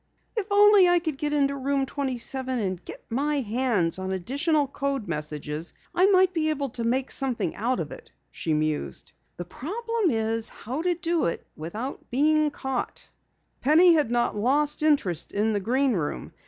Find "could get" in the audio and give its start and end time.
0.97-1.31